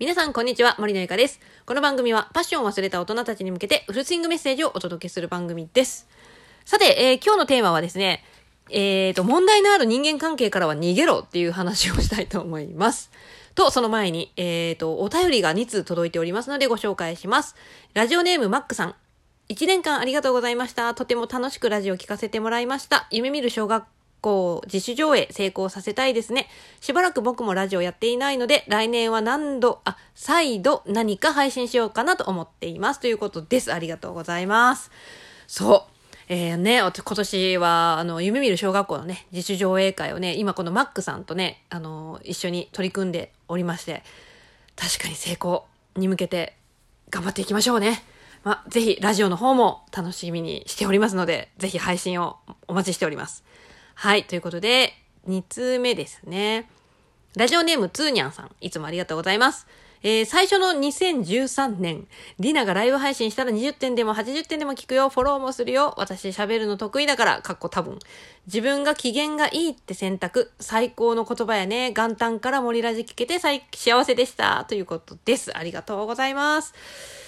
[0.00, 0.76] 皆さん、こんにちは。
[0.78, 1.40] 森のゆかです。
[1.66, 6.06] この番組は、パッションを忘れた大人たちに向けて、フルスイングメッセージをお届けする番組です。
[6.64, 8.22] さて、えー、今日のテーマはですね、
[8.70, 13.10] えーと、問題のある人間関係からは逃げろっていう話をしたいと思います。
[13.56, 17.56] と、その前に、えーと、お便りが2通届いておりますのでご紹介します。
[17.94, 18.94] ラジオネームマックさん。
[19.48, 20.94] 1年間ありがとうございました。
[20.94, 23.08] とても楽しくラジオ聞かせてもらいました。
[23.10, 23.84] 夢見る小学
[24.20, 26.48] 構自主上映成功させたいですね。
[26.80, 33.00] しばらく僕もラジオやっていないので、来年は何度、あ、再度何か配信しようかなと思っています。
[33.00, 33.72] ということです。
[33.72, 34.90] ありがとうございます。
[35.46, 35.98] そう。
[36.30, 44.02] えー、ね、今年は、あの、夢見る小学校のね、自主上映会をね、今このマックさんとね、あの、一緒に取り組んでおりまして、
[44.76, 45.64] 確かに成功
[45.96, 46.54] に向けて
[47.10, 48.02] 頑張っていきましょうね。
[48.44, 52.36] まぜひラジオの方も楽しみにしておりますので、ぜひ配信を
[52.68, 53.42] お待ちしております。
[54.00, 54.94] はい、ということで、
[55.26, 56.70] 2通目ですね。
[57.36, 59.66] ラジオネームツーニャンさん、いつもありがとうございます。
[60.04, 62.06] えー、最初の2013年、
[62.38, 67.98] リナがライブ配信したら20点でも80点でも聞くよ、フォローもするよ、私喋るの得意だから、かっこ多分。
[68.46, 75.58] 自分が機嫌がいいって選択、最高の言葉やね、元旦から森ラジ聞けて幸せでした、ということです。
[75.58, 77.27] ありがとうございます。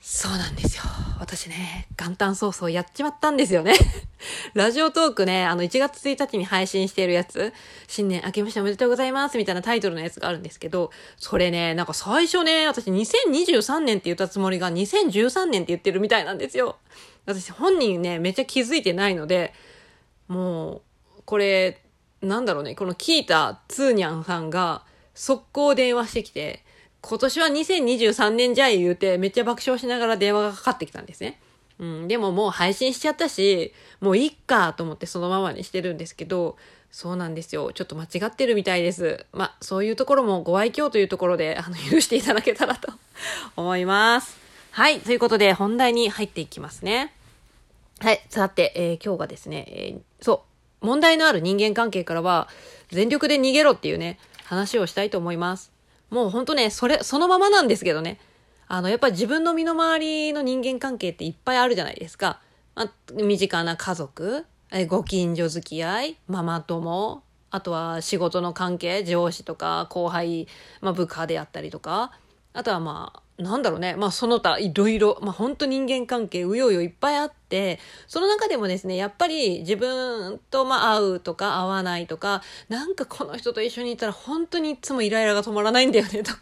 [0.00, 0.82] そうなんですよ。
[1.18, 3.74] 私ね、元旦早々やっちまったんですよね。
[4.54, 7.52] ラジオトークね、あの1月1日に配信してるやつ、
[7.86, 16.78] 新年明けましておめでとうございますみたいなタイトルのやつがあるんですけど、それね、なんか最初ね、私2023年って言ったつもりが2013年って言ってるみたいなんですよ。
[17.26, 19.52] 私本人ね、めっちゃ気づいてないので、
[20.28, 20.82] もう、
[21.26, 21.82] これ、
[22.22, 24.82] なんだろうね、この聞いたツーニャンさんが
[25.14, 26.64] 速攻電話してきて、
[27.02, 31.40] 今年は2023年じゃい言うて、めっちゃ爆笑しながら電話がかかってきたんですね。
[31.78, 36.56] うん、でももう配信しちゃったし、もういっかと思ってそのままにしてるんですけど、
[36.92, 37.72] そうなんですよ。
[37.72, 39.24] ちょっと間違ってるみたいです。
[39.32, 42.92] まあ、そういうところもご愛嬌というところで、あの、 許していただけたらと
[43.56, 44.36] 思います。
[44.72, 45.00] はい。
[45.00, 47.14] ということで、本題に入っていきますね。
[48.00, 48.20] はい。
[48.28, 50.44] さて、えー、今日がですね、えー、そ
[50.82, 52.48] う、問題のある人間関係からは、
[52.90, 55.72] 全力で逃げろっていうね、話をしたいと思います。
[56.10, 58.18] もうほんとね、それ、そのままなんですけどね。
[58.68, 62.40] あの、やっぱり自分の身の回りの人間関係っていっぱいあるじゃないですか。
[62.74, 70.46] まあ、身近な家族、えご近所付き合い、ママ友、あとは仕事の関係、上司とか後輩、
[70.80, 72.12] まあ、部下であったりとか、
[72.52, 73.94] あとはまあ、なんだろうね。
[73.96, 86.40] まあその他いろいろ、まあ本当人間関係うようよいっぱいあって、その中でもですね、やっぱり自分とまあ会うとか会わないとか、なんかこの人と一緒にいたら本当にいつもイライラが止まらないんだよねとか、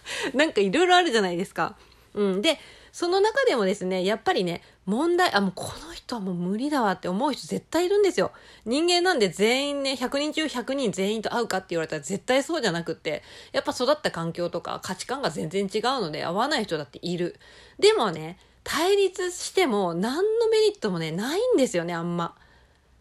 [0.34, 1.74] なんかいろいろあるじゃないですか。
[2.14, 2.42] うん。
[2.42, 2.58] で、
[2.96, 8.32] その中でもですね、やっぱりね、問題、あ、もうこの人はもう無理だわって思う人絶対いるんですよ。
[8.64, 17.38] 人間なんで全員ね、100人中100人全員と会うかって言われたら絶対そうじゃなくって、やっぱ育った環境とか価値観が全然違うので合わない人だっている。
[17.78, 22.34] でもね、対立しても何のメリットもね、ないんですよね、あんま。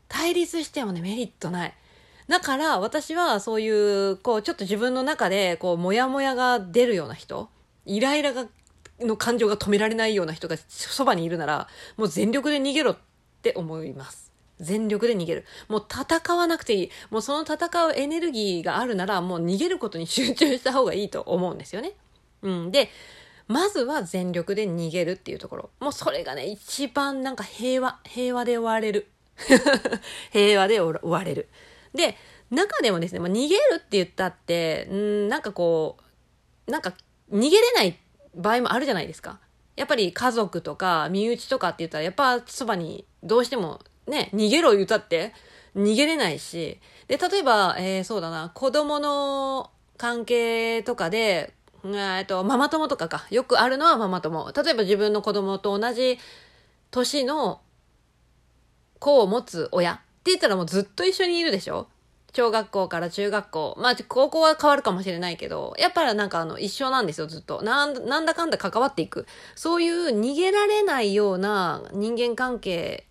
[0.09, 1.73] 対立してもね、メリットない。
[2.27, 7.47] だから私はそういう、こう、ちょっと自分の中で、こう、モヤモヤが出るような人、
[7.85, 8.47] イライラが
[8.99, 11.67] の感情が止められないような人がそばにいるなら、
[11.97, 12.97] もう全力で逃げろっ
[13.41, 14.31] て思います。
[14.59, 15.45] 全力で逃げる。
[15.67, 16.91] もう戦わなくていい。
[17.09, 21.93] もうその戦うエネルギーがあるなら、もう逃げることに集中した方がいいと思うんですよね。
[22.41, 22.71] うん。
[22.71, 22.89] で、
[23.47, 25.69] まずは全力で逃げるっていうところ。
[25.79, 29.07] もうそれがね、一番なんか平和、平和で終われる。
[30.31, 31.49] 平和で終われる。
[31.93, 32.17] で、
[32.49, 35.97] 中でもですね、まあ、逃げるって言ったって、うんなんかこ
[36.67, 36.93] う、なんか
[37.31, 37.99] 逃げれない
[38.35, 39.39] 場合もあるじゃないですか。
[39.75, 45.33] やっぱり家族とか身内とかって言ったらやっぱそばにどうしてもね、逃げろ言うたって
[45.75, 46.79] 逃げれないし。
[47.07, 51.53] で、例えば、えー、そうだな、子供の関係とかで、
[51.83, 53.25] えっと、ママ友とかか。
[53.29, 54.51] よくあるのはママ友。
[54.55, 56.17] 例えば自分の子供と同じ
[56.91, 57.61] 年の
[58.99, 61.87] 子を持つ親って言ったらもうずっと一緒にいるでしょ
[62.35, 63.77] 小学校から中学校。
[63.79, 67.61] まあ、高校は変わるかもしれないけど、やっぱりなんかあの、一緒なんですよ、ずっと。
[67.61, 69.25] なん、なんだかんだ関わっていく。
[69.55, 73.07] そういう逃げられないような人間関係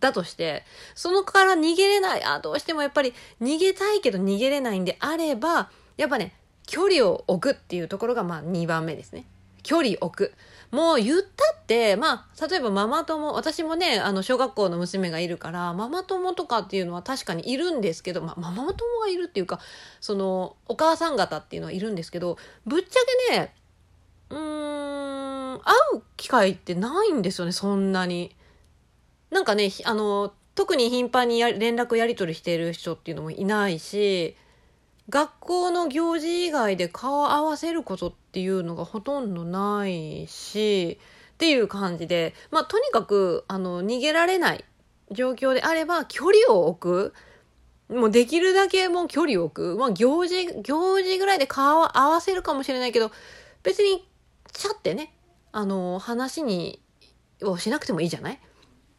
[0.00, 0.64] だとして、
[0.94, 3.12] そのから逃げれない、あ、どうしてもやっぱり
[3.42, 6.34] 逃げたいけど逃げれないんであれば、やっぱね、
[6.66, 9.26] 距離を置くっていうところがまあ2番目ですね。
[9.62, 10.32] 距離置く。
[10.70, 19.60] もう言ったって、まあ、例えばママ友、私もね、あの、小学校の娘がいるから、ママ友とかっていうのは確かにいるんですけど、まあ、ママ友がいるっていうか、
[20.00, 22.36] その、お母さん方っていうのはいるんですけど、
[22.66, 23.00] ぶっちゃ
[23.30, 23.54] けね、
[24.30, 28.36] うーん、会う機会ってないんですよね、そんなに。
[29.30, 34.36] なんかね、あの、特に頻繁に連絡やり取りしてる人っていうのもいないし、
[35.10, 40.98] 学校の行事以外で顔を合わせることっていうのがほとんどないし、
[41.34, 44.64] っていう感じで、まあ、とにかく、あの、逃げられない
[45.10, 47.12] 状況であれば、距離を置
[47.90, 47.94] く。
[47.94, 49.78] もうできるだけもう距離を置く。
[49.78, 53.10] まあ、行事、行事ぐらいで顔を合わせるかもしれないけど、
[53.62, 54.06] 別に、
[54.52, 55.14] ちゃってね、
[55.52, 56.82] あの、話に、
[57.42, 58.40] をしなくてもいいじゃない？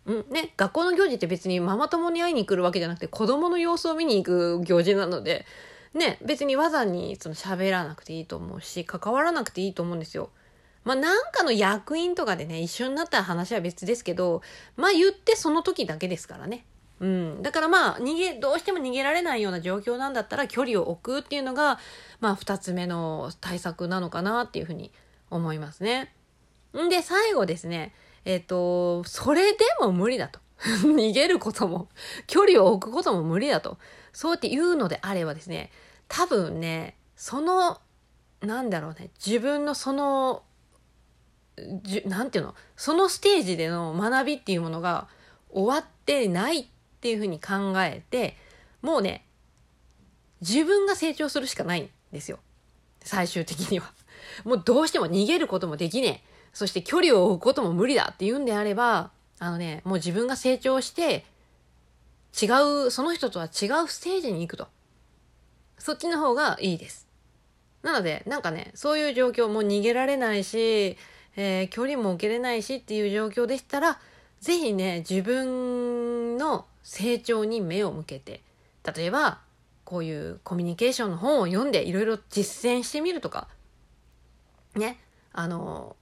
[0.06, 5.46] うんね、学校の行事って別にママ友に会いに来るわけじゃなくて子供の様子を見に行く行事なので、
[5.94, 10.30] ね、別にわざにその喋らなくていいと思うし、関わらなくていいと思うんですよ。
[10.84, 14.42] まあなんかの役員とかでね、一緒になった話は別ですけど、
[14.76, 16.66] まあ言ってその時だけですからね。
[17.00, 17.42] うん。
[17.42, 21.80] だからまあ逃げ、どうしても逃げられないような状況なんだったら距離を置くっていうのが、
[22.20, 24.92] まあ二つ目の対策なのかなっていうふうに
[25.30, 26.14] 思いますね。
[26.74, 27.94] で、最後ですね。
[28.26, 30.40] えっ、ー、と、それでも無理だと。
[30.84, 31.88] 逃げることも、
[32.28, 33.78] 距離を置くことも無理だと。
[34.14, 35.72] そうやって言うのであればですね、
[36.08, 37.80] 多分ね、その、
[38.42, 40.44] なんだろうね、自分のその、
[41.84, 45.08] じなんていうの、そのステージでの学びっていうものが
[45.52, 46.66] 終わってないっ
[47.02, 48.38] ていうふうに考えて、
[48.82, 49.26] もうね、
[50.42, 52.40] 自分が成長するしかないんですよ。
[53.02, 53.92] 最終的には。
[54.44, 56.30] もうどうしても逃げることもできねえ。
[56.54, 61.26] そして距離を置くことも無理だっていうんであれば、あのね、もう自分が成長して、
[62.42, 64.68] 違う、その人とは違うステージに行くと。
[65.78, 67.08] そっちの方がいいです。
[67.82, 70.98] なので、なんかね、そういう状況も逃げられないし、
[71.36, 74.00] えー、距離も置けれないしっていう状況でしたら、
[74.42, 78.42] ぜひね、自分の成長に目を向けて、
[78.96, 79.40] 例えば、
[79.84, 83.48] こういうコミュニケーションの本を読んでいろいろ実践してみるとか、
[84.76, 85.00] ね、
[85.34, 85.96] あの、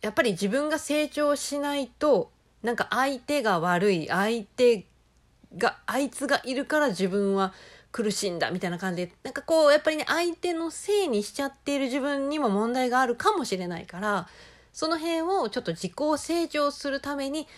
[0.00, 2.30] やっぱり自分が成長しないと、
[2.62, 4.86] なんか相手が悪い、相手
[5.56, 7.52] が、あいつがいるから自分は
[7.92, 14.28] 苦しいんだみたいな感じで、なんかこう、やっぱりね、相手のせいにしちゃっている自分にも問題があるかもしれないから、
[14.72, 17.48] その辺をちょっと自己成長するために、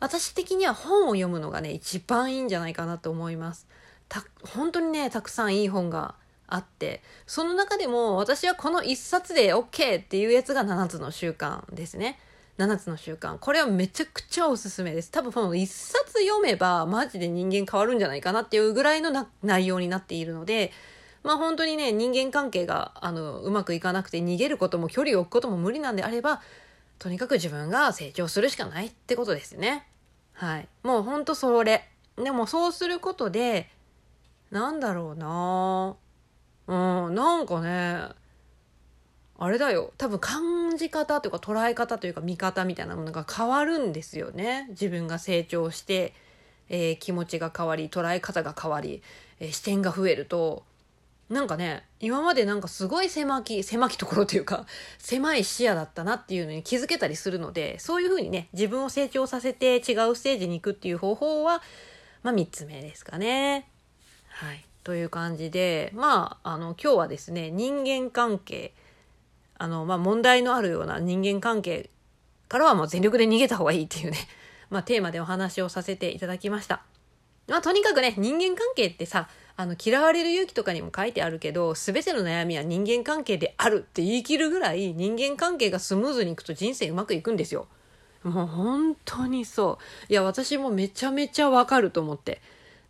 [0.00, 3.66] 私的には本を読むのがね、一番いいんじゃないかなと思います。
[4.08, 6.16] た、本当にね、たくさんいい本が
[6.48, 12.18] あって、その中でも私はこの一冊で OK っていうやつが7つの習慣ですね。
[12.58, 13.38] 7つの習慣。
[13.38, 15.10] これはめちゃくちゃおすすめです。
[15.10, 20.72] 多分この一冊読めばマジで人間変わるんじゃないかなっていうぐらいの内容になっているので、
[21.22, 26.40] まあ本当にね、人間関係があのうまくいかなくて逃げることも距離を置くことも無理なんであれば、
[26.98, 29.86] とにかく自分が成長するしかないってことですね。
[30.32, 30.68] はい。
[30.82, 31.88] もうほんとそれ。
[32.16, 33.68] でもそうすることで、
[34.50, 35.96] なんだろうな
[36.68, 38.08] うん、なんかね、
[39.38, 39.92] あれだよ。
[39.98, 44.66] 多分感じ方というか捉え方というか見方みたいなものが変わるんですよね。
[44.70, 46.14] 自分が成長して、
[46.68, 49.02] えー、気持ちが変わり、捉え方が変わり、
[49.40, 50.64] えー、視点が増えると、
[51.28, 54.64] なんかね、今までなんかすごい狭き、狭きところというか、
[54.98, 61.62] 狭い視野だったなっていうのに気づけたりするので、そういうふうにね、自分を成長させて違うステージに行くっていう方法は、
[62.22, 63.68] まあ3つ目ですかね。
[64.28, 64.64] はい。
[64.84, 68.72] という感じで、まあ、あの、今日はですね、人間関係、
[69.58, 71.90] あの、まあ、問題のあるような人間関係
[72.48, 74.18] からはもう全力で逃げた方がいいっていうね、
[74.70, 76.82] まあ、テーマでお話をさせていただきました。
[77.48, 87.68] まあ、とにかくね、人間関係ってさ、あの、嫌われる勇気とかにも書いてあるけど、すべての悩みは人間関係であるって言い切るぐらい、人間関係がスムーズにいくと人生うまくいくんですよ。
[88.22, 89.78] もう本当にそ
[90.08, 90.12] う。
[90.12, 92.42] いや、私もめちゃめちゃわかると思って。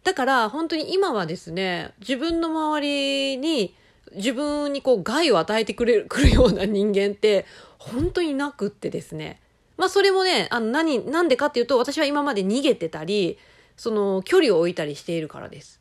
[0.03, 3.75] だから本当に今はですね、自分の周りに
[4.15, 7.47] 自分にこう害を与えてくれる、くるような人間って
[7.79, 9.41] 本当になくってですね。
[9.77, 13.39] まあそれもね、あの何、なんでかっていうと私は今まで逃げてたり、
[13.77, 15.81] その距離を置いたりしているからです。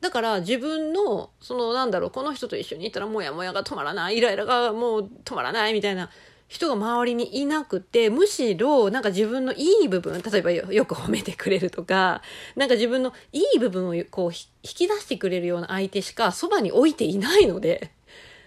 [0.00, 6.10] だから自分の、そのなんだろう、この人と一緒にいたらモヤモヤが止まらない、イライラがもう止まらないみたいな
[6.52, 12.20] 人が周りにいなくて、むしろ、なんか自分のいい部分、例えばよく褒めてくれるとか、
[12.56, 17.90] なんか自分のいい部分をこう引き出してくれるような相手しかそばに置いていないので、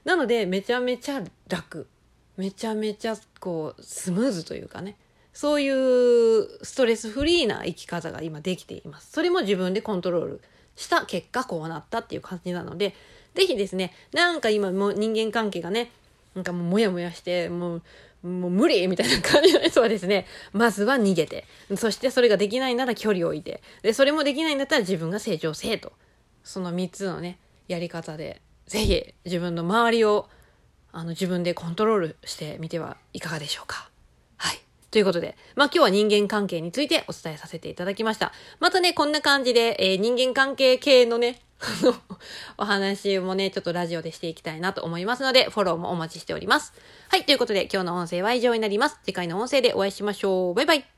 [0.04, 1.88] なのでめちゃめちゃ楽。
[2.38, 4.98] めちゃめちゃこうスムーズというかね。
[5.34, 9.12] そういうストレスフリーな生き方が今できています。
[9.14, 10.42] それも自分でコントロール
[10.76, 12.94] した結果こうなったっていう感じなので、
[13.34, 15.92] ぜひですね、なんか今も人間関係がね、
[16.36, 17.82] なんかもうモヤモヤして、もう、
[18.28, 21.46] もう無理みたいな感じの人はですね、 まずは逃げて、
[21.78, 25.94] そしてそれができないなら距離を置いて、で、それもできないんだったら自分が成長せえと。
[26.44, 30.28] その3つのね、やり方で、ぜひ自分の周りを、
[30.92, 33.90] あの、自分でコントロールしてみてはいかがでしょうか。
[34.38, 34.60] はい。
[34.92, 38.34] ということで、まあ今日は人間関係についてお伝えさせていただきました。
[38.60, 41.42] またね、こんな感じで、えー、人間関係系のね、
[42.58, 46.74] お話もね、ちょっとラジオでしていきたいなと思いますので、フォローもお待ちしております。
[47.10, 49.00] はい、ということで今日の音声は以上になります。
[49.04, 50.54] 次回の音声でお会いしましょう。
[50.54, 50.95] バイバイ。